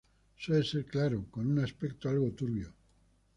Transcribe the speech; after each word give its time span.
Suele 0.35 0.63
ser 0.63 0.85
claro, 0.87 1.27
con 1.29 1.45
un 1.45 1.59
aspecto 1.59 2.09
algo 2.09 2.31
turbio. 2.31 2.73